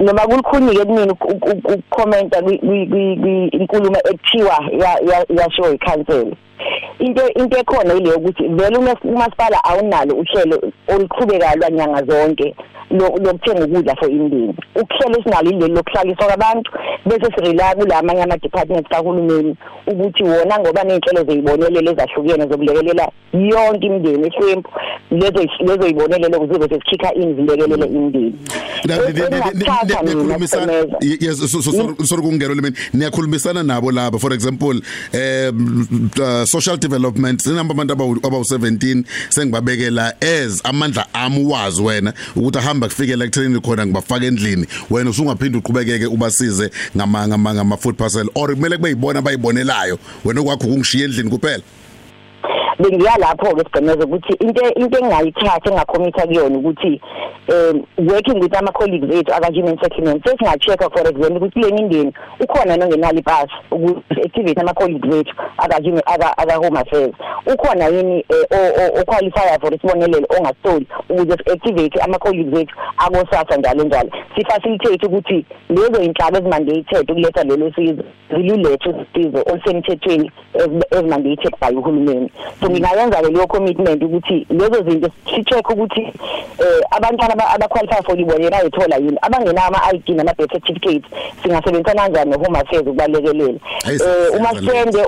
[0.00, 2.38] Noma kulikhunike kumina ukukhomenta
[3.58, 4.56] inkulumo ekuthiwa
[5.36, 6.36] yasho ikhansela
[6.98, 12.54] into into ekhona ile ukuthi vele umasipala awunalo uhlelo oluqhubekayo lwanyanga zonke
[12.90, 14.54] lokuthenga ukudla for imindeni.
[14.74, 16.70] Ukuhlela esinalo ileli lokuhlaliswa kwabantu
[17.06, 23.86] bese sirela kula amanye ama departments kahulumeni ukuthi wona ngoba nezinhlelo zeyibonelele ezahlukene zokulekelela yonke
[23.86, 24.70] imindeni ehlwempu
[25.10, 28.34] lezo lezo yibonelele ukuze sesikhipha imzilekelele imindeni.
[28.84, 30.72] Niyakhulumisana
[31.20, 31.38] yes
[32.04, 34.80] sorry kungero lemini niyakhulumisana nabo laba for example
[35.14, 36.10] um
[36.46, 37.40] social development.
[37.40, 43.86] Sinamba abantu aba 17 sengibabekela as amandla ami wazi wena ukuthi ahamba kufikela ekuthenini khona
[43.86, 44.66] ngibafaka endlini.
[44.90, 50.66] Wena usungaphinde uqhubekeke ubasize ngama ngama food parcel or kumele kube yibona bayibonelayo wena okwakho
[50.66, 51.62] kungishiya endlini kuphela.
[52.78, 57.00] Bengiyalapho ke sigcineze ukuthi into into engayithatha engakhomitha kuyona ukuthi
[57.48, 60.24] um working with ama colleagues ethu aka human settlement.
[60.24, 65.34] Sesinga check for example ukuthi le mindeni ukhona nongenali pass ukuthi activate ama colleagues ethu
[65.58, 67.14] aka human aka aka home affairs.
[67.46, 68.24] Ukhona yini
[69.00, 74.10] o qualify for isibonelelo ongasoli ukuze activate ama colleagues ethu akosasa njalo njalo.
[74.36, 80.30] Si facilitate ukuthi lezo inhlaba ezimandated ukuletha lelo sizo zilulethe usizo olusemthethweni
[80.90, 82.30] ezimandated by uhulumeni.
[82.66, 86.00] So ngingayenza ke leyo commitment ukuthi lezo zinto si check ukuthi
[86.58, 89.18] eh abantwana abaqualify for ibonela ayithola yini?
[89.22, 91.04] Abangena ama ID nama birth certificate
[91.42, 95.02] singasebenzisa kanjani no home affairs ukubalekelela eh uma sende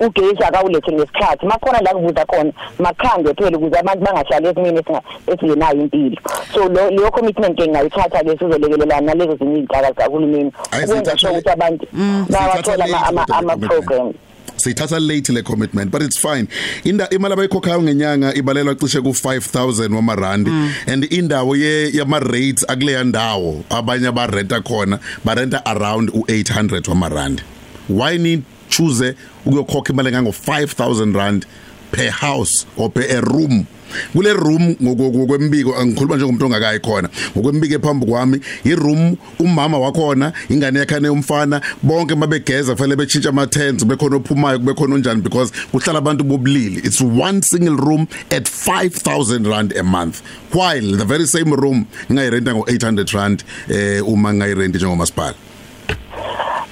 [0.00, 4.82] ugesi akawulethe ngesikhathi makhona la kuvuza khona makhande phela ukuze abantu bangahlali esimini
[5.26, 6.16] esingenayo impilo.
[6.54, 10.52] So leyo commitment ke ngayithatha ke sizolekelelana nalezo zinye izigaba zikahulumeni
[10.84, 11.86] ukwenza sure ukuthi abantu
[12.28, 14.14] bawathola ama ama programs
[14.60, 16.46] siyithatha late le commitment but it's fine.
[16.84, 20.50] Inda imali abayikhokhayo ngenyanga ibalelwa cishe ku 5000 wamarandi.
[20.50, 20.70] Mm.
[20.86, 27.42] and indawo ye yama rates akuleya ndawo abanye abarenta khona barenta around u800 wamarandi.
[27.88, 29.14] Why need choose
[29.46, 31.46] ukuyokhokha imali ngango 5000 rand?
[31.90, 33.66] Per house or per room.
[34.12, 37.08] Kule room ngokwembiko angikhuluma njengomuntu ongakayi khona.
[37.36, 43.46] Ngokwembiko ephambi kwami i room umama wakhona ingane yakhane umfana bonke mabegeza kufanele bechintsha ama
[43.46, 46.84] tents bekhona ophumayo kubekhona onjani because kuhlala abantu bobulili.
[46.84, 50.22] It's one single room at 5000 rand a month.
[50.52, 55.34] While the very same room ngayirenta ngo 800 rand eh uma ngayirenta njengomasipala.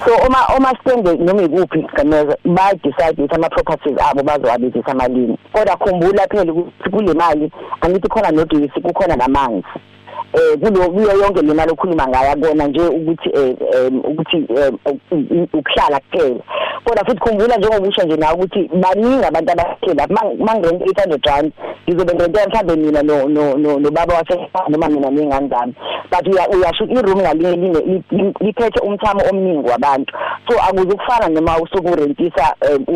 [0.09, 5.37] So uma uma sende noma ikuphi gameza ba decide ukuthi ama properties abo bazowabizisa amalini.
[5.53, 9.67] Kodwa khumbula phela ukuthi kule mali angithi khona nogesi kukhona namanzi.
[10.33, 13.55] Eh kulo kuyo yonke le mali okhuluma ngayo akona nje ukuthi eh
[14.03, 14.37] ukuthi
[15.53, 16.41] ukuhlala kuphela.
[16.83, 20.07] Kodwa futhi khumbula njengoba usho nje nawe ukuthi baningi abantu abahlala
[20.39, 21.51] mangirent 800 rand
[21.89, 25.73] ngizobe ngirente mhlambe mina no no no baba wasekhaya noma mina nengane zami.
[26.11, 28.03] But uyasho i-room ngalinye
[28.39, 30.13] liphethe umthamo omningi wabantu.
[30.47, 32.55] So akuze kufana noma usukurentisa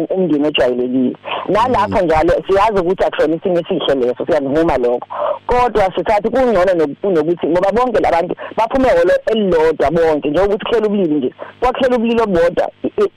[0.09, 1.15] umndeni ojwayelekile.
[1.49, 5.07] Nalapho njalo siyazi ukuthi akusona isinye esihle leso siyavuma lokho.
[5.47, 11.33] Kodwa sithatha kungcono nokuthi ngoba bonke labantu baphume ehholo elilodwa bonke njengokuthi kuhlela ubulili nje
[11.59, 12.69] kwakuhlela ubulili obodwa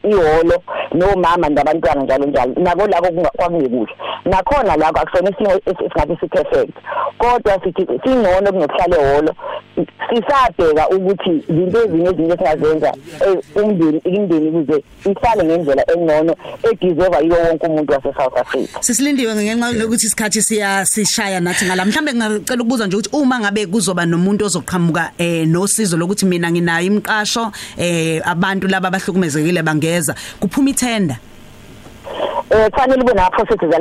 [0.03, 0.63] ihholo
[0.95, 3.93] nomama ndabantwana njalo njalo nako lako kwakungekuhle.
[4.25, 6.75] Nakhona la akusona isinye esingathi si perfect
[7.19, 9.35] kodwa sithi singcono kunokuhlala ehholo
[10.09, 12.93] sisabheka ukuthi izinto ezinye ezinye esingazenza
[13.55, 16.37] umndeni imindeni ukuze ihlale ngendlela engcono
[16.71, 18.79] edeserve yiwo wonke umuntu wase South Africa.
[18.81, 21.85] Sisilindiwe ngenxa lokuthi isikhathi siya sishaya nathi ngala.
[21.85, 23.67] Mhlambe ngicela ukubuza nje ukuthi uma ngabe
[23.97, 30.15] kuzoba nomuntu ozoqhamuka eh nosizo lokuthi mina nginayo imqasho eh abantu laba abahlukumezekile bangeza.
[30.41, 31.19] Kuphuma ithenda.
[32.51, 33.75] Eh kufanele kube na processes